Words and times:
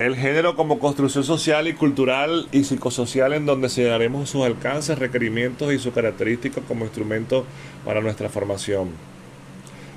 El 0.00 0.16
género 0.16 0.56
como 0.56 0.78
construcción 0.78 1.24
social 1.24 1.68
y 1.68 1.74
cultural 1.74 2.48
y 2.52 2.64
psicosocial 2.64 3.34
en 3.34 3.44
donde 3.44 3.68
señalaremos 3.68 4.30
sus 4.30 4.46
alcances, 4.46 4.98
requerimientos 4.98 5.74
y 5.74 5.78
sus 5.78 5.92
características 5.92 6.64
como 6.66 6.86
instrumento 6.86 7.44
para 7.84 8.00
nuestra 8.00 8.30
formación. 8.30 8.92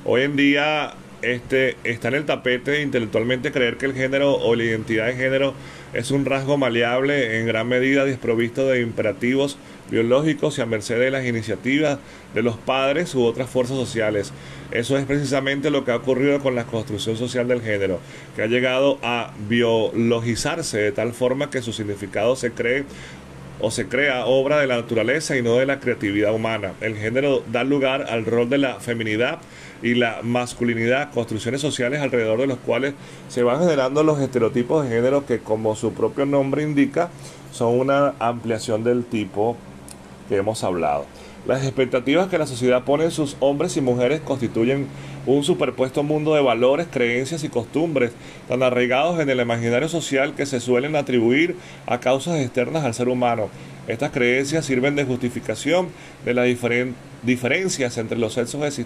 Hoy 0.04 0.24
en 0.24 0.36
día 0.36 0.96
este, 1.22 1.78
está 1.86 2.10
en 2.10 2.16
el 2.16 2.26
tapete 2.26 2.82
intelectualmente 2.82 3.54
creer 3.54 3.78
que 3.78 3.86
el 3.86 3.94
género 3.94 4.36
o 4.36 4.56
la 4.56 4.66
identidad 4.66 5.06
de 5.06 5.16
género 5.16 5.54
es 5.94 6.12
un 6.12 6.26
rasgo 6.26 6.58
maleable 6.58 7.40
en 7.40 7.48
gran 7.48 7.70
medida 7.70 8.04
desprovisto 8.04 8.68
de 8.68 8.82
imperativos 8.82 9.58
biológicos 9.90 10.58
y 10.58 10.62
a 10.62 10.66
merced 10.66 11.00
de 11.00 11.12
las 11.12 11.26
iniciativas 11.26 12.00
de 12.34 12.44
los 12.44 12.58
padres 12.58 13.16
u 13.16 13.24
otras 13.24 13.50
fuerzas 13.50 13.78
sociales. 13.78 14.34
Eso 14.74 14.98
es 14.98 15.06
precisamente 15.06 15.70
lo 15.70 15.86
que 15.86 15.92
ha 15.92 15.98
ocurrido 15.98 16.40
con 16.40 16.56
la 16.56 16.66
construcción 16.66 17.16
social 17.16 17.48
del 17.48 17.62
género, 17.62 18.00
que 18.36 18.42
ha 18.42 18.48
llegado 18.48 18.98
a 19.04 19.32
biologizarse 19.48 20.80
de 20.80 20.92
tal 20.92 21.14
forma 21.14 21.52
que 21.52 21.62
su 21.62 21.72
significado 21.74 22.36
se 22.36 22.52
cree 22.52 22.86
o 23.62 23.70
se 23.70 23.88
crea 23.88 24.26
obra 24.26 24.60
de 24.60 24.66
la 24.66 24.78
naturaleza 24.78 25.38
y 25.38 25.44
no 25.44 25.58
de 25.58 25.68
la 25.68 25.80
creatividad 25.80 26.34
humana. 26.34 26.74
El 26.82 26.98
género 26.98 27.44
da 27.52 27.64
lugar 27.64 28.08
al 28.10 28.26
rol 28.26 28.50
de 28.50 28.58
la 28.58 28.80
feminidad 28.80 29.38
y 29.84 29.94
la 29.94 30.22
masculinidad, 30.24 31.12
construcciones 31.12 31.62
sociales 31.62 32.02
alrededor 32.02 32.40
de 32.40 32.48
los 32.48 32.58
cuales 32.58 32.96
se 33.30 33.44
van 33.44 33.60
generando 33.60 34.02
los 34.02 34.20
estereotipos 34.20 34.84
de 34.84 34.96
género 34.96 35.28
que 35.28 35.38
como 35.38 35.76
su 35.76 35.94
propio 35.94 36.26
nombre 36.26 36.64
indica 36.64 37.12
son 37.52 37.80
una 37.80 38.16
ampliación 38.18 38.84
del 38.84 39.06
tipo 39.06 39.56
que 40.28 40.38
hemos 40.38 40.64
hablado. 40.64 41.06
Las 41.46 41.64
expectativas 41.64 42.30
que 42.30 42.38
la 42.38 42.48
sociedad 42.48 42.84
pone 42.84 43.04
en 43.04 43.12
sus 43.12 43.36
hombres 43.42 43.76
y 43.76 43.82
mujeres 43.82 44.22
constituyen 44.22 44.88
un 45.26 45.44
superpuesto 45.44 46.02
mundo 46.02 46.34
de 46.34 46.42
valores, 46.42 46.88
creencias 46.90 47.44
y 47.44 47.50
costumbres 47.50 48.12
tan 48.48 48.64
arraigados 48.64 49.20
en 49.20 49.30
el 49.30 49.42
imaginario 49.42 49.90
social 49.90 50.36
que 50.36 50.46
se 50.46 50.62
suelen 50.62 50.96
atribuir 50.96 51.58
a 51.86 52.00
causas 52.00 52.40
externas 52.40 52.86
al 52.86 52.94
ser 52.94 53.10
humano. 53.10 53.50
Estas 53.90 54.12
creencias 54.12 54.66
sirven 54.66 54.96
de 54.96 55.04
justificación 55.04 55.90
de 56.24 56.34
las 56.34 56.48
diferencias 57.24 57.98
entre 57.98 58.18
los 58.18 58.34
sexos 58.34 58.80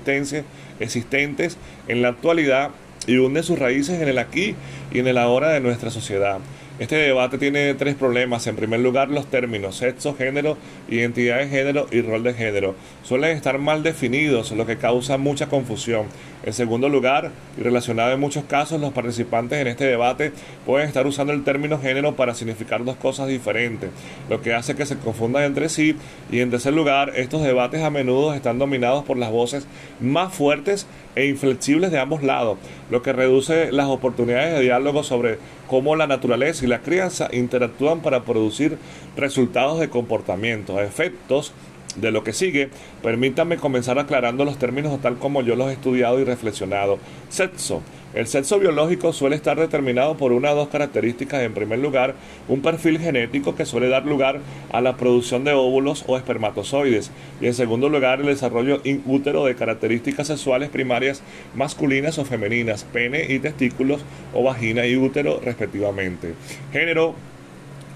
existentes 0.80 1.58
en 1.88 2.02
la 2.02 2.10
actualidad 2.10 2.72
y 3.06 3.18
hunden 3.18 3.44
sus 3.44 3.60
raíces 3.60 4.02
en 4.02 4.08
el 4.08 4.18
aquí 4.18 4.56
y 4.92 4.98
en 5.00 5.08
el 5.08 5.20
ahora 5.20 5.50
de 5.50 5.60
nuestra 5.60 5.92
sociedad. 5.92 6.40
Este 6.80 6.96
debate 6.96 7.40
tiene 7.40 7.74
tres 7.74 7.96
problemas. 7.96 8.46
En 8.46 8.56
primer 8.56 8.82
lugar, 8.82 9.10
los 9.10 9.26
términos 9.26 9.78
sexo, 9.78 10.16
género, 10.16 10.58
identidad 10.88 11.40
de 11.40 11.48
género 11.48 11.88
y 11.90 12.02
rol 12.02 12.22
de 12.22 12.36
género 12.36 12.76
suelen 13.02 13.36
estar 13.36 13.58
mal 13.58 13.82
definidos, 13.82 14.52
lo 14.52 14.68
que 14.68 14.78
causa 14.78 15.18
mucha 15.18 15.48
confusión. 15.48 16.06
En 16.44 16.54
segundo 16.54 16.88
lugar, 16.88 17.32
y 17.58 17.62
relacionado 17.62 18.12
en 18.12 18.20
muchos 18.20 18.44
casos, 18.44 18.80
los 18.80 18.94
participantes 18.94 19.60
en 19.60 19.68
este 19.68 19.86
debate 19.86 20.32
pueden 20.68 20.88
estar 20.88 21.08
usando 21.08 21.34
el 21.34 21.44
término 21.44 21.80
género 21.80 22.16
para 22.16 22.36
significar 22.36 22.86
dos 22.86 22.96
cosas 22.96 23.28
diferentes, 23.28 23.90
lo 24.30 24.42
que 24.42 24.54
hace 24.54 24.76
que 24.76 24.86
se 24.86 24.98
confundan 24.98 25.44
entre 25.44 25.70
sí. 25.70 25.96
Y 26.32 26.42
en 26.42 26.52
tercer 26.52 26.74
lugar, 26.74 27.14
estos 27.16 27.42
debates 27.42 27.82
a 27.82 27.90
menudo 27.90 28.36
están 28.36 28.60
dominados 28.60 29.04
por 29.04 29.18
las 29.18 29.32
voces 29.32 29.66
más 30.00 30.32
fuertes 30.32 30.86
e 31.16 31.26
inflexibles 31.26 31.92
de 31.92 32.00
ambos 32.00 32.22
lados, 32.22 32.60
lo 32.92 33.02
que 33.02 33.14
reduce 33.14 33.72
las 33.72 33.88
oportunidades 33.88 34.54
de 34.54 34.62
diálogo 34.62 35.02
sobre 35.02 35.40
cómo 35.68 35.96
la 35.96 36.06
naturaleza 36.06 36.67
la 36.68 36.82
crianza 36.82 37.30
interactúan 37.32 38.02
para 38.02 38.24
producir 38.24 38.78
resultados 39.16 39.80
de 39.80 39.90
comportamiento, 39.90 40.80
efectos 40.80 41.54
de 41.96 42.12
lo 42.12 42.24
que 42.24 42.34
sigue, 42.34 42.70
permítanme 43.02 43.58
comenzar 43.58 43.98
aclarando 44.00 44.46
los 44.46 44.58
términos 44.58 45.02
tal 45.02 45.18
como 45.18 45.42
yo 45.42 45.56
los 45.56 45.70
he 45.70 45.74
estudiado 45.74 46.20
y 46.20 46.24
reflexionado. 46.24 47.00
Sexo. 47.30 47.82
El 48.14 48.26
sexo 48.26 48.58
biológico 48.58 49.12
suele 49.12 49.36
estar 49.36 49.60
determinado 49.60 50.16
por 50.16 50.32
una 50.32 50.52
o 50.54 50.56
dos 50.56 50.70
características. 50.70 51.42
En 51.42 51.54
primer 51.54 51.80
lugar, 51.80 52.16
un 52.48 52.62
perfil 52.62 53.00
genético 53.00 53.54
que 53.56 53.66
suele 53.66 53.90
dar 53.90 54.06
lugar 54.06 54.40
a 54.72 54.80
la 54.82 54.96
producción 54.96 55.44
de 55.44 55.54
óvulos 55.54 56.06
o 56.08 56.18
espermatozoides. 56.18 57.12
Y 57.42 57.48
en 57.48 57.54
segundo 57.54 57.90
lugar, 57.90 58.22
el 58.22 58.28
desarrollo 58.28 58.80
in 58.86 59.04
útero 59.06 59.46
de 59.46 59.56
características 59.56 60.28
sexuales 60.28 60.70
primarias 60.70 61.22
masculinas 61.54 62.18
o 62.18 62.26
femeninas, 62.26 62.86
pene 62.86 63.26
y 63.28 63.40
testículos 63.40 64.02
o 64.34 64.42
vagina 64.42 64.86
y 64.86 64.96
útero 64.96 65.42
respectivamente. 65.44 66.34
Género 66.72 67.14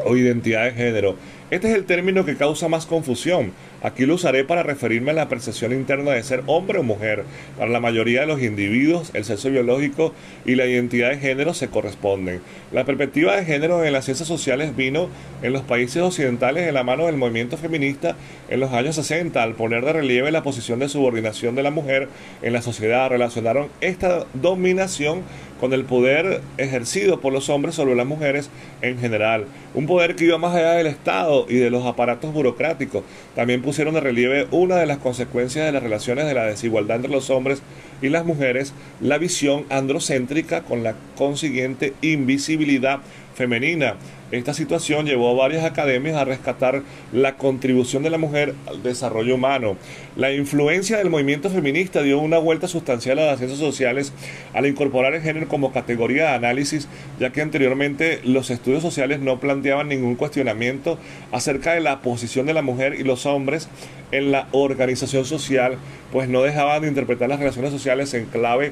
o 0.05 0.17
identidad 0.17 0.65
de 0.65 0.71
género. 0.71 1.15
Este 1.51 1.69
es 1.69 1.75
el 1.75 1.83
término 1.83 2.23
que 2.23 2.37
causa 2.37 2.69
más 2.69 2.85
confusión. 2.85 3.51
Aquí 3.83 4.05
lo 4.05 4.15
usaré 4.15 4.45
para 4.45 4.63
referirme 4.63 5.11
a 5.11 5.15
la 5.15 5.27
percepción 5.27 5.73
interna 5.73 6.11
de 6.11 6.23
ser 6.23 6.43
hombre 6.45 6.79
o 6.79 6.83
mujer. 6.83 7.25
Para 7.57 7.69
la 7.69 7.81
mayoría 7.81 8.21
de 8.21 8.27
los 8.27 8.41
individuos, 8.41 9.11
el 9.13 9.25
sexo 9.25 9.49
biológico 9.49 10.13
y 10.45 10.55
la 10.55 10.65
identidad 10.65 11.09
de 11.09 11.17
género 11.17 11.53
se 11.53 11.67
corresponden. 11.67 12.39
La 12.71 12.85
perspectiva 12.85 13.35
de 13.35 13.43
género 13.43 13.83
en 13.83 13.91
las 13.91 14.05
ciencias 14.05 14.29
sociales 14.29 14.77
vino 14.77 15.09
en 15.41 15.51
los 15.51 15.63
países 15.63 16.01
occidentales 16.01 16.69
en 16.69 16.73
la 16.73 16.85
mano 16.85 17.07
del 17.07 17.17
movimiento 17.17 17.57
feminista 17.57 18.15
en 18.47 18.61
los 18.61 18.71
años 18.71 18.95
60 18.95 19.43
al 19.43 19.55
poner 19.55 19.83
de 19.83 19.91
relieve 19.91 20.31
la 20.31 20.43
posición 20.43 20.79
de 20.79 20.87
subordinación 20.87 21.55
de 21.55 21.63
la 21.63 21.71
mujer 21.71 22.07
en 22.43 22.53
la 22.53 22.61
sociedad. 22.61 23.09
Relacionaron 23.09 23.67
esta 23.81 24.25
dominación 24.35 25.23
con 25.59 25.73
el 25.73 25.85
poder 25.85 26.41
ejercido 26.57 27.19
por 27.19 27.33
los 27.33 27.49
hombres 27.49 27.75
sobre 27.75 27.95
las 27.95 28.07
mujeres 28.07 28.49
en 28.81 28.97
general. 28.99 29.45
Un 29.75 29.85
poder 29.85 30.15
que 30.15 30.25
iba 30.25 30.37
más 30.37 30.55
allá 30.55 30.71
del 30.71 30.87
Estado 30.87 31.40
y 31.49 31.55
de 31.55 31.69
los 31.69 31.85
aparatos 31.85 32.33
burocráticos. 32.33 33.03
También 33.35 33.61
pusieron 33.61 33.93
de 33.93 34.01
relieve 34.01 34.47
una 34.51 34.77
de 34.77 34.85
las 34.85 34.97
consecuencias 34.97 35.65
de 35.65 35.71
las 35.71 35.83
relaciones 35.83 36.25
de 36.25 36.33
la 36.33 36.45
desigualdad 36.45 36.97
entre 36.97 37.11
los 37.11 37.29
hombres 37.29 37.61
y 38.01 38.09
las 38.09 38.25
mujeres, 38.25 38.73
la 38.99 39.17
visión 39.17 39.65
androcéntrica 39.69 40.63
con 40.63 40.83
la 40.83 40.95
consiguiente 41.15 41.93
invisibilidad 42.01 42.99
femenina. 43.33 43.95
Esta 44.31 44.53
situación 44.53 45.05
llevó 45.05 45.29
a 45.29 45.43
varias 45.43 45.65
academias 45.65 46.15
a 46.15 46.23
rescatar 46.23 46.83
la 47.11 47.35
contribución 47.35 48.01
de 48.01 48.09
la 48.09 48.17
mujer 48.17 48.55
al 48.65 48.81
desarrollo 48.81 49.35
humano. 49.35 49.75
La 50.15 50.31
influencia 50.31 50.97
del 50.97 51.09
movimiento 51.09 51.49
feminista 51.49 52.01
dio 52.01 52.17
una 52.19 52.37
vuelta 52.37 52.69
sustancial 52.69 53.19
a 53.19 53.25
las 53.25 53.39
ciencias 53.39 53.59
sociales 53.59 54.13
al 54.53 54.67
incorporar 54.67 55.13
el 55.13 55.21
género 55.21 55.49
como 55.49 55.73
categoría 55.73 56.29
de 56.29 56.35
análisis, 56.35 56.87
ya 57.19 57.31
que 57.31 57.41
anteriormente 57.41 58.21
los 58.23 58.51
estudios 58.51 58.81
sociales 58.81 59.19
no 59.19 59.41
planteaban 59.41 59.89
ningún 59.89 60.15
cuestionamiento 60.15 60.97
acerca 61.33 61.73
de 61.73 61.81
la 61.81 61.99
posición 61.99 62.45
de 62.45 62.53
la 62.53 62.61
mujer 62.61 62.95
y 62.97 63.03
los 63.03 63.25
hombres 63.25 63.67
en 64.11 64.31
la 64.31 64.47
organización 64.51 65.25
social, 65.25 65.77
pues 66.11 66.29
no 66.29 66.41
dejaban 66.41 66.81
de 66.83 66.87
interpretar 66.87 67.29
las 67.29 67.39
relaciones 67.39 67.71
sociales 67.71 68.13
en 68.13 68.25
clave 68.25 68.71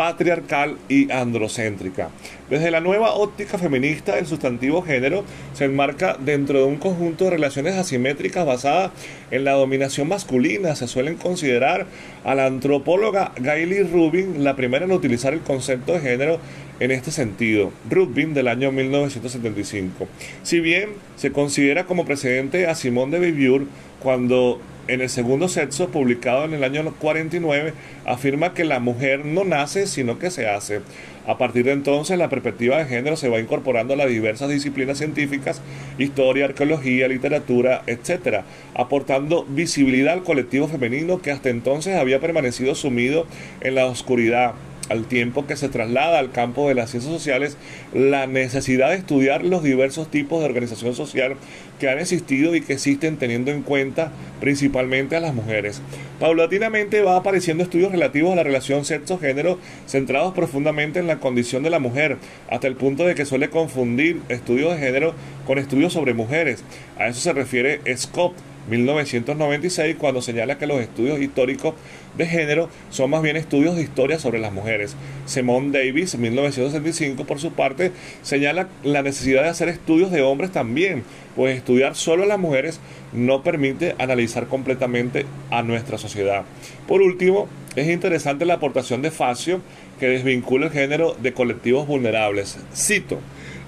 patriarcal 0.00 0.78
y 0.88 1.12
androcéntrica. 1.12 2.08
Desde 2.48 2.70
la 2.70 2.80
nueva 2.80 3.12
óptica 3.12 3.58
feminista, 3.58 4.18
el 4.18 4.26
sustantivo 4.26 4.80
género 4.80 5.24
se 5.52 5.66
enmarca 5.66 6.16
dentro 6.18 6.60
de 6.60 6.64
un 6.64 6.78
conjunto 6.78 7.24
de 7.24 7.32
relaciones 7.32 7.74
asimétricas 7.74 8.46
basadas 8.46 8.92
en 9.30 9.44
la 9.44 9.52
dominación 9.52 10.08
masculina. 10.08 10.74
Se 10.74 10.88
suelen 10.88 11.16
considerar 11.16 11.84
a 12.24 12.34
la 12.34 12.46
antropóloga 12.46 13.32
Gayle 13.36 13.82
Rubin 13.82 14.42
la 14.42 14.56
primera 14.56 14.86
en 14.86 14.92
utilizar 14.92 15.34
el 15.34 15.40
concepto 15.40 15.92
de 15.92 16.00
género 16.00 16.40
en 16.80 16.90
este 16.90 17.10
sentido, 17.10 17.72
Rubin 17.88 18.34
del 18.34 18.48
año 18.48 18.72
1975. 18.72 20.08
Si 20.42 20.60
bien 20.60 20.90
se 21.16 21.30
considera 21.30 21.84
como 21.84 22.06
precedente 22.06 22.66
a 22.66 22.74
Simone 22.74 23.18
de 23.18 23.30
Beauvoir 23.30 23.68
cuando 24.02 24.60
en 24.88 25.02
el 25.02 25.08
segundo 25.08 25.48
sexo, 25.48 25.90
publicado 25.90 26.44
en 26.44 26.54
el 26.54 26.64
año 26.64 26.92
49, 26.98 27.74
afirma 28.06 28.54
que 28.54 28.64
la 28.64 28.80
mujer 28.80 29.24
no 29.24 29.44
nace, 29.44 29.86
sino 29.86 30.18
que 30.18 30.30
se 30.30 30.48
hace. 30.48 30.80
A 31.26 31.38
partir 31.38 31.64
de 31.66 31.72
entonces, 31.72 32.18
la 32.18 32.28
perspectiva 32.28 32.78
de 32.78 32.86
género 32.86 33.16
se 33.16 33.28
va 33.28 33.38
incorporando 33.38 33.94
a 33.94 33.96
las 33.96 34.08
diversas 34.08 34.48
disciplinas 34.48 34.98
científicas, 34.98 35.60
historia, 35.98 36.46
arqueología, 36.46 37.06
literatura, 37.06 37.82
etc., 37.86 38.40
aportando 38.74 39.44
visibilidad 39.44 40.14
al 40.14 40.24
colectivo 40.24 40.66
femenino 40.66 41.20
que 41.20 41.30
hasta 41.30 41.50
entonces 41.50 41.94
había 41.94 42.18
permanecido 42.18 42.74
sumido 42.74 43.26
en 43.60 43.76
la 43.76 43.86
oscuridad 43.86 44.54
al 44.90 45.06
tiempo 45.06 45.46
que 45.46 45.56
se 45.56 45.70
traslada 45.70 46.18
al 46.18 46.32
campo 46.32 46.68
de 46.68 46.74
las 46.74 46.90
ciencias 46.90 47.14
sociales 47.14 47.56
la 47.94 48.26
necesidad 48.26 48.90
de 48.90 48.96
estudiar 48.96 49.44
los 49.44 49.62
diversos 49.62 50.10
tipos 50.10 50.40
de 50.40 50.46
organización 50.46 50.94
social 50.94 51.36
que 51.78 51.88
han 51.88 51.98
existido 51.98 52.54
y 52.54 52.60
que 52.60 52.74
existen 52.74 53.16
teniendo 53.16 53.50
en 53.50 53.62
cuenta 53.62 54.12
principalmente 54.40 55.16
a 55.16 55.20
las 55.20 55.34
mujeres. 55.34 55.80
Paulatinamente 56.18 57.00
va 57.02 57.16
apareciendo 57.16 57.62
estudios 57.62 57.92
relativos 57.92 58.32
a 58.32 58.36
la 58.36 58.42
relación 58.42 58.84
sexo-género 58.84 59.58
centrados 59.86 60.34
profundamente 60.34 60.98
en 60.98 61.06
la 61.06 61.20
condición 61.20 61.62
de 61.62 61.70
la 61.70 61.78
mujer, 61.78 62.18
hasta 62.50 62.66
el 62.66 62.76
punto 62.76 63.06
de 63.06 63.14
que 63.14 63.24
suele 63.24 63.48
confundir 63.48 64.20
estudios 64.28 64.72
de 64.72 64.78
género 64.78 65.14
con 65.46 65.58
estudios 65.58 65.92
sobre 65.92 66.12
mujeres. 66.12 66.62
A 66.98 67.06
eso 67.06 67.20
se 67.20 67.32
refiere 67.32 67.80
Scott 67.96 68.34
1996 68.70 69.96
cuando 69.98 70.22
señala 70.22 70.58
que 70.58 70.66
los 70.66 70.80
estudios 70.80 71.20
históricos 71.20 71.74
de 72.16 72.26
género 72.26 72.68
son 72.90 73.10
más 73.10 73.22
bien 73.22 73.36
estudios 73.36 73.76
de 73.76 73.82
historia 73.82 74.18
sobre 74.18 74.38
las 74.38 74.52
mujeres. 74.52 74.96
Simone 75.26 75.70
Davis, 75.78 76.16
1965, 76.16 77.24
por 77.24 77.38
su 77.38 77.52
parte, 77.52 77.92
señala 78.22 78.68
la 78.82 79.02
necesidad 79.02 79.42
de 79.42 79.48
hacer 79.48 79.68
estudios 79.68 80.10
de 80.10 80.22
hombres 80.22 80.50
también, 80.50 81.04
pues 81.36 81.56
estudiar 81.56 81.94
solo 81.94 82.24
a 82.24 82.26
las 82.26 82.38
mujeres 82.38 82.80
no 83.12 83.42
permite 83.42 83.94
analizar 83.98 84.46
completamente 84.46 85.26
a 85.50 85.62
nuestra 85.62 85.98
sociedad. 85.98 86.44
Por 86.86 87.02
último, 87.02 87.48
es 87.76 87.88
interesante 87.88 88.46
la 88.46 88.54
aportación 88.54 89.02
de 89.02 89.10
Facio, 89.10 89.60
que 89.98 90.08
desvincula 90.08 90.66
el 90.66 90.72
género 90.72 91.14
de 91.20 91.32
colectivos 91.32 91.86
vulnerables. 91.86 92.58
Cito, 92.74 93.18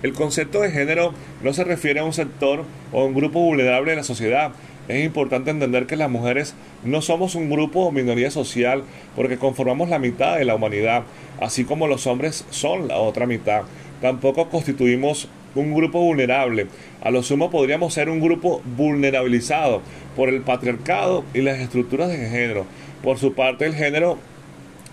el 0.03 0.13
concepto 0.13 0.61
de 0.61 0.71
género 0.71 1.15
no 1.43 1.53
se 1.53 1.63
refiere 1.63 2.01
a 2.01 2.05
un 2.05 2.13
sector 2.13 2.65
o 2.91 3.03
a 3.03 3.05
un 3.05 3.15
grupo 3.15 3.41
vulnerable 3.41 3.93
de 3.93 3.97
la 3.99 4.03
sociedad. 4.03 4.53
Es 4.89 5.05
importante 5.05 5.51
entender 5.51 5.87
que 5.87 5.97
las 5.97 6.11
mujeres 6.11 6.55
no 6.85 7.03
somos 7.03 7.35
un 7.35 7.49
grupo 7.49 7.87
o 7.87 7.93
minoría 7.93 8.31
social 8.31 8.83
porque 9.15 9.39
conformamos 9.39 9.89
la 9.89 10.01
mitad 10.01 10.37
de 10.37 10.45
la 10.45 10.57
humanidad, 10.57 11.05
así 11.41 11.65
como 11.65 11.87
los 11.87 12.07
hombres 12.07 12.45
son 12.51 12.89
la 12.89 12.99
otra 12.99 13.27
mitad. 13.27 13.63
Tampoco 14.01 14.49
constituimos 14.49 15.29
un 15.55 15.75
grupo 15.75 16.01
vulnerable. 16.01 16.67
A 17.03 17.11
lo 17.11 17.23
sumo 17.23 17.51
podríamos 17.51 17.95
ser 17.95 18.09
un 18.09 18.21
grupo 18.21 18.63
vulnerabilizado 18.77 19.83
por 20.17 20.29
el 20.29 20.41
patriarcado 20.41 21.25
y 21.33 21.43
las 21.43 21.61
estructuras 21.61 22.09
de 22.09 22.29
género. 22.29 22.67
Por 23.03 23.19
su 23.19 23.35
parte, 23.35 23.67
el 23.67 23.75
género 23.75 24.19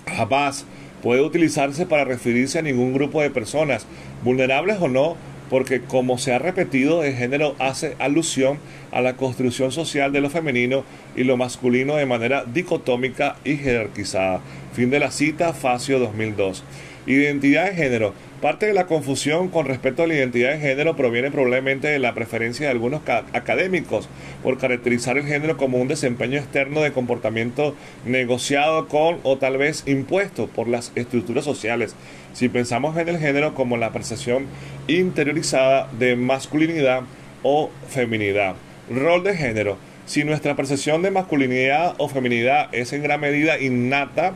jamás 0.06 0.66
puede 1.02 1.22
utilizarse 1.22 1.86
para 1.86 2.04
referirse 2.04 2.60
a 2.60 2.64
ningún 2.64 2.94
grupo 2.94 3.22
de 3.22 3.30
personas, 3.30 3.86
vulnerables 4.24 4.78
o 4.82 4.88
no, 4.88 5.16
porque 5.50 5.82
como 5.82 6.18
se 6.18 6.34
ha 6.34 6.40
repetido, 6.40 7.04
el 7.04 7.16
género 7.16 7.56
hace 7.60 7.96
alusión 8.00 8.60
a 8.92 9.02
la 9.02 9.16
construcción 9.16 9.72
social 9.72 10.12
de 10.12 10.22
lo 10.22 10.30
femenino 10.30 10.84
y 11.16 11.24
lo 11.24 11.38
masculino 11.38 11.96
de 11.96 12.06
manera 12.06 12.46
dicotómica 12.46 13.36
y 13.44 13.58
jerarquizada. 13.58 14.42
Fin 14.74 14.90
de 14.90 15.00
la 15.00 15.12
cita, 15.12 15.54
Facio 15.54 16.00
2002. 16.00 16.64
Identidad 17.08 17.66
de 17.70 17.76
género. 17.76 18.14
Parte 18.42 18.68
de 18.68 18.74
la 18.74 18.86
confusión 18.86 19.50
con 19.50 19.66
respecto 19.66 20.04
a 20.04 20.08
la 20.08 20.14
identidad 20.14 20.52
de 20.54 20.60
género 20.60 20.96
proviene 20.96 21.30
probablemente 21.30 21.90
de 21.90 22.00
la 22.00 22.14
preferencia 22.14 22.68
de 22.68 22.72
algunos 22.72 23.02
académicos 23.34 24.08
por 24.44 24.58
caracterizar 24.58 25.18
el 25.18 25.26
género 25.26 25.58
como 25.58 25.78
un 25.78 25.90
desempeño 25.90 26.38
externo 26.40 26.80
de 26.80 26.94
comportamiento 26.94 27.76
negociado 28.06 28.88
con 28.88 29.18
o 29.24 29.38
tal 29.38 29.58
vez 29.58 29.84
impuesto 29.88 30.48
por 30.48 30.70
las 30.70 30.94
estructuras 30.96 31.44
sociales. 31.44 31.96
Si 32.32 32.48
pensamos 32.48 32.96
en 32.96 33.10
el 33.10 33.20
género 33.20 33.54
como 33.56 33.76
la 33.76 33.92
percepción 33.92 34.46
interiorizada 34.88 35.90
de 36.00 36.16
masculinidad 36.16 37.02
o 37.44 37.70
feminidad. 37.90 38.56
Rol 38.90 39.22
de 39.26 39.36
género. 39.36 39.78
Si 40.06 40.24
nuestra 40.24 40.56
percepción 40.56 41.02
de 41.02 41.12
masculinidad 41.12 41.96
o 41.98 42.08
feminidad 42.08 42.70
es 42.72 42.94
en 42.94 43.04
gran 43.04 43.20
medida 43.20 43.60
innata, 43.60 44.32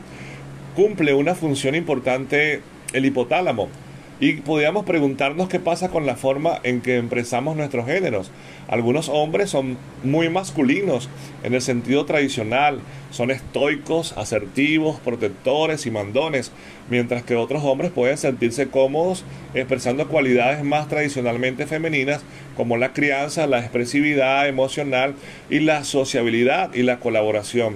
cumple 0.76 1.14
una 1.14 1.34
función 1.34 1.74
importante 1.74 2.60
el 2.92 3.06
hipotálamo. 3.06 3.83
Y 4.24 4.36
podríamos 4.36 4.86
preguntarnos 4.86 5.50
qué 5.50 5.60
pasa 5.60 5.90
con 5.90 6.06
la 6.06 6.16
forma 6.16 6.58
en 6.62 6.80
que 6.80 6.96
empresamos 6.96 7.56
nuestros 7.58 7.84
géneros. 7.84 8.30
Algunos 8.68 9.10
hombres 9.10 9.50
son 9.50 9.76
muy 10.02 10.30
masculinos 10.30 11.10
en 11.42 11.52
el 11.52 11.60
sentido 11.60 12.06
tradicional, 12.06 12.80
son 13.10 13.30
estoicos, 13.30 14.16
asertivos, 14.16 14.98
protectores 15.00 15.84
y 15.84 15.90
mandones, 15.90 16.52
mientras 16.88 17.22
que 17.22 17.36
otros 17.36 17.64
hombres 17.64 17.90
pueden 17.90 18.16
sentirse 18.16 18.68
cómodos 18.68 19.26
expresando 19.52 20.08
cualidades 20.08 20.64
más 20.64 20.88
tradicionalmente 20.88 21.66
femeninas 21.66 22.22
como 22.56 22.78
la 22.78 22.94
crianza, 22.94 23.46
la 23.46 23.58
expresividad 23.58 24.48
emocional 24.48 25.16
y 25.50 25.60
la 25.60 25.84
sociabilidad 25.84 26.72
y 26.72 26.82
la 26.82 26.98
colaboración. 26.98 27.74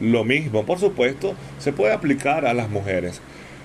Lo 0.00 0.24
mismo, 0.24 0.64
por 0.64 0.78
supuesto, 0.78 1.34
se 1.58 1.74
puede 1.74 1.92
aplicar 1.92 2.46
a 2.46 2.54
las 2.54 2.70
mujeres. 2.70 3.20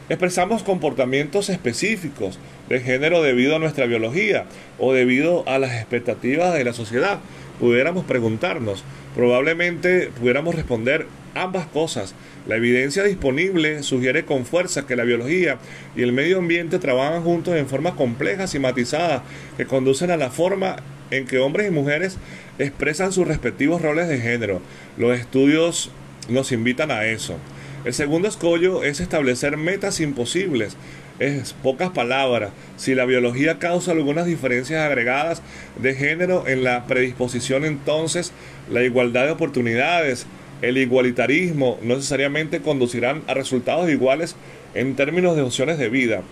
Expresamos 0.10 0.64
comportamientos 0.64 1.50
específicos 1.50 2.40
de 2.70 2.80
género 2.80 3.22
debido 3.22 3.58
a 3.58 3.60
nuestra 3.60 3.88
biología 3.88 4.46
o 4.80 4.94
debido 4.94 5.44
a 5.50 5.60
las 5.60 5.74
expectativas 5.74 6.54
de 6.54 6.64
la 6.64 6.72
sociedad. 6.72 7.20
Pudiéramos 7.60 8.06
preguntarnos, 8.06 8.86
probablemente 9.16 10.10
pudiéramos 10.18 10.56
responder 10.56 11.08
ambas 11.36 11.68
cosas. 11.68 12.16
La 12.48 12.56
evidencia 12.56 13.04
disponible 13.04 13.84
sugiere 13.84 14.24
con 14.24 14.46
fuerza 14.46 14.88
que 14.88 14.96
la 14.96 15.04
biología 15.04 15.58
y 15.94 16.04
el 16.04 16.14
medio 16.14 16.38
ambiente 16.38 16.80
trabajan 16.80 17.24
juntos 17.24 17.56
en 17.56 17.68
formas 17.68 17.96
complejas 17.96 18.56
y 18.56 18.60
matizadas 18.60 19.24
que 19.58 19.66
conducen 19.66 20.12
a 20.12 20.18
la 20.18 20.30
forma 20.30 20.78
en 21.12 21.26
que 21.26 21.40
hombres 21.40 21.68
y 21.68 21.72
mujeres 21.72 22.18
expresan 22.60 23.12
sus 23.12 23.28
respectivos 23.28 23.82
roles 23.82 24.08
de 24.08 24.20
género. 24.20 24.62
Los 24.98 25.20
estudios 25.20 25.92
nos 26.30 26.54
invitan 26.54 26.92
a 26.92 27.06
eso. 27.06 27.38
El 27.88 27.94
segundo 27.94 28.28
escollo 28.28 28.84
es 28.84 29.00
establecer 29.00 29.56
metas 29.56 30.02
imposibles. 30.02 30.76
Es 31.20 31.54
pocas 31.54 31.90
palabras. 31.92 32.52
Si 32.76 32.94
la 32.96 33.06
biología 33.06 33.60
causa 33.60 33.94
algunas 33.94 34.26
diferencias 34.26 34.82
agregadas 34.82 35.42
de 35.82 35.96
género 35.96 36.50
en 36.50 36.66
la 36.66 36.86
predisposición, 36.86 37.64
entonces 37.64 38.34
la 38.70 38.84
igualdad 38.84 39.24
de 39.24 39.32
oportunidades, 39.32 40.26
el 40.62 40.78
igualitarismo 40.78 41.80
no 41.82 41.96
necesariamente 41.96 42.60
conducirán 42.60 43.22
a 43.26 43.34
resultados 43.34 43.90
iguales 43.90 44.36
en 44.74 44.98
términos 44.98 45.38
de 45.38 45.44
opciones 45.44 45.78
de 45.78 45.88
vida. 45.88 46.24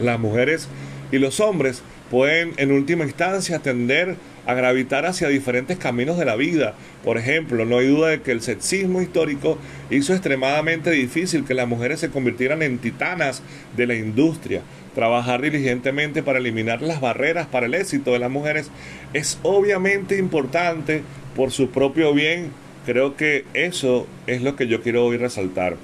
Las 0.00 0.20
mujeres 0.20 0.68
y 1.10 1.18
los 1.18 1.40
hombres 1.40 1.82
pueden 2.08 2.52
en 2.56 2.70
última 2.70 3.02
instancia 3.02 3.58
tender 3.58 4.14
a 4.48 4.54
gravitar 4.54 5.04
hacia 5.04 5.28
diferentes 5.28 5.76
caminos 5.76 6.16
de 6.16 6.24
la 6.24 6.34
vida. 6.34 6.72
Por 7.04 7.18
ejemplo, 7.18 7.66
no 7.66 7.78
hay 7.78 7.88
duda 7.88 8.08
de 8.08 8.22
que 8.22 8.32
el 8.32 8.40
sexismo 8.40 9.02
histórico 9.02 9.58
hizo 9.90 10.14
extremadamente 10.14 10.90
difícil 10.90 11.44
que 11.44 11.52
las 11.52 11.68
mujeres 11.68 12.00
se 12.00 12.08
convirtieran 12.08 12.62
en 12.62 12.78
titanas 12.78 13.42
de 13.76 13.86
la 13.86 13.94
industria. 13.94 14.62
Trabajar 14.94 15.42
diligentemente 15.42 16.22
para 16.22 16.38
eliminar 16.38 16.80
las 16.80 17.02
barreras 17.02 17.46
para 17.46 17.66
el 17.66 17.74
éxito 17.74 18.12
de 18.12 18.20
las 18.20 18.30
mujeres 18.30 18.70
es 19.12 19.38
obviamente 19.42 20.16
importante 20.16 21.02
por 21.36 21.50
su 21.50 21.68
propio 21.68 22.14
bien. 22.14 22.50
Creo 22.86 23.16
que 23.16 23.44
eso 23.52 24.06
es 24.26 24.40
lo 24.40 24.56
que 24.56 24.66
yo 24.66 24.80
quiero 24.80 25.04
hoy 25.04 25.18
resaltar. 25.18 25.76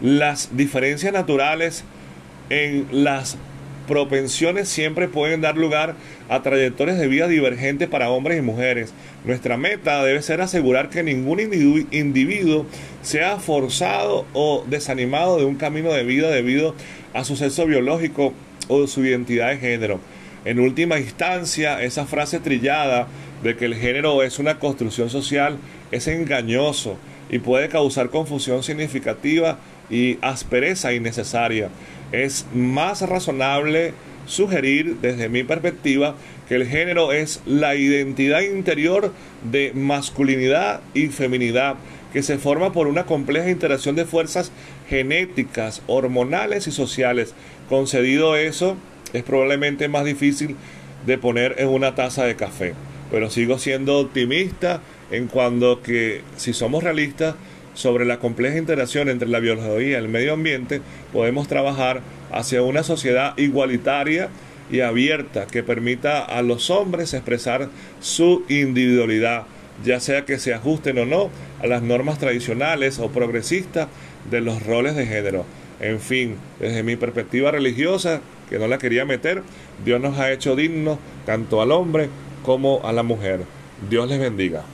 Las 0.00 0.56
diferencias 0.56 1.12
naturales 1.12 1.84
en 2.50 2.88
las 2.90 3.38
propensiones 3.88 4.68
siempre 4.68 5.08
pueden 5.08 5.40
dar 5.40 5.56
lugar 5.56 5.96
a 6.28 6.42
trayectorias 6.42 6.98
de 6.98 7.08
vida 7.08 7.26
divergentes 7.26 7.88
para 7.88 8.10
hombres 8.10 8.38
y 8.38 8.42
mujeres. 8.42 8.94
Nuestra 9.24 9.56
meta 9.56 10.04
debe 10.04 10.22
ser 10.22 10.40
asegurar 10.40 10.90
que 10.90 11.02
ningún 11.02 11.40
individuo 11.90 12.66
sea 13.02 13.38
forzado 13.38 14.26
o 14.34 14.64
desanimado 14.68 15.38
de 15.38 15.44
un 15.44 15.56
camino 15.56 15.92
de 15.92 16.04
vida 16.04 16.30
debido 16.30 16.76
a 17.14 17.24
su 17.24 17.34
sexo 17.34 17.66
biológico 17.66 18.32
o 18.68 18.86
su 18.86 19.04
identidad 19.04 19.48
de 19.48 19.56
género. 19.56 19.98
En 20.44 20.60
última 20.60 21.00
instancia, 21.00 21.82
esa 21.82 22.06
frase 22.06 22.38
trillada 22.38 23.08
de 23.42 23.56
que 23.56 23.64
el 23.64 23.74
género 23.74 24.22
es 24.22 24.38
una 24.38 24.58
construcción 24.58 25.10
social 25.10 25.58
es 25.90 26.06
engañoso 26.06 26.96
y 27.30 27.38
puede 27.38 27.68
causar 27.68 28.10
confusión 28.10 28.62
significativa 28.62 29.58
y 29.90 30.18
aspereza 30.20 30.92
innecesaria 30.92 31.70
es 32.12 32.46
más 32.54 33.02
razonable 33.02 33.92
sugerir 34.26 34.96
desde 35.00 35.28
mi 35.28 35.42
perspectiva 35.42 36.14
que 36.48 36.54
el 36.54 36.66
género 36.66 37.12
es 37.12 37.40
la 37.46 37.74
identidad 37.74 38.40
interior 38.40 39.12
de 39.50 39.72
masculinidad 39.74 40.80
y 40.94 41.08
feminidad 41.08 41.76
que 42.12 42.22
se 42.22 42.38
forma 42.38 42.72
por 42.72 42.86
una 42.86 43.04
compleja 43.04 43.50
interacción 43.50 43.94
de 43.94 44.06
fuerzas 44.06 44.50
genéticas, 44.88 45.82
hormonales 45.86 46.66
y 46.66 46.72
sociales. 46.72 47.34
Concedido 47.68 48.36
eso, 48.36 48.76
es 49.12 49.22
probablemente 49.22 49.88
más 49.88 50.04
difícil 50.04 50.56
de 51.06 51.18
poner 51.18 51.56
en 51.58 51.68
una 51.68 51.94
taza 51.94 52.24
de 52.24 52.36
café. 52.36 52.74
Pero 53.10 53.30
sigo 53.30 53.58
siendo 53.58 53.98
optimista 53.98 54.80
en 55.10 55.28
cuanto 55.28 55.82
que 55.82 56.22
si 56.36 56.52
somos 56.52 56.82
realistas, 56.82 57.34
sobre 57.78 58.04
la 58.04 58.18
compleja 58.18 58.58
interacción 58.58 59.08
entre 59.08 59.28
la 59.28 59.38
biología 59.38 59.80
y 59.80 59.92
el 59.92 60.08
medio 60.08 60.32
ambiente, 60.32 60.80
podemos 61.12 61.46
trabajar 61.46 62.00
hacia 62.32 62.60
una 62.60 62.82
sociedad 62.82 63.38
igualitaria 63.38 64.30
y 64.68 64.80
abierta 64.80 65.46
que 65.46 65.62
permita 65.62 66.24
a 66.24 66.42
los 66.42 66.70
hombres 66.70 67.14
expresar 67.14 67.68
su 68.00 68.44
individualidad, 68.48 69.44
ya 69.84 70.00
sea 70.00 70.24
que 70.24 70.40
se 70.40 70.54
ajusten 70.54 70.98
o 70.98 71.06
no 71.06 71.30
a 71.62 71.68
las 71.68 71.80
normas 71.82 72.18
tradicionales 72.18 72.98
o 72.98 73.10
progresistas 73.10 73.86
de 74.28 74.40
los 74.40 74.66
roles 74.66 74.96
de 74.96 75.06
género. 75.06 75.44
En 75.78 76.00
fin, 76.00 76.34
desde 76.58 76.82
mi 76.82 76.96
perspectiva 76.96 77.52
religiosa, 77.52 78.22
que 78.50 78.58
no 78.58 78.66
la 78.66 78.78
quería 78.78 79.04
meter, 79.04 79.44
Dios 79.84 80.00
nos 80.00 80.18
ha 80.18 80.32
hecho 80.32 80.56
dignos 80.56 80.98
tanto 81.26 81.62
al 81.62 81.70
hombre 81.70 82.08
como 82.42 82.80
a 82.84 82.92
la 82.92 83.04
mujer. 83.04 83.42
Dios 83.88 84.08
les 84.08 84.18
bendiga. 84.18 84.64